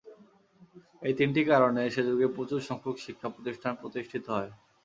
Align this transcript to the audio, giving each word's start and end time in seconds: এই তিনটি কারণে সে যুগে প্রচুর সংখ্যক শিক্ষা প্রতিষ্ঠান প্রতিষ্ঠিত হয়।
এই 1.01 1.13
তিনটি 1.19 1.41
কারণে 1.51 1.81
সে 1.93 2.01
যুগে 2.07 2.27
প্রচুর 2.35 2.59
সংখ্যক 2.69 2.95
শিক্ষা 3.05 3.27
প্রতিষ্ঠান 3.35 3.73
প্রতিষ্ঠিত 3.81 4.25
হয়। 4.35 4.51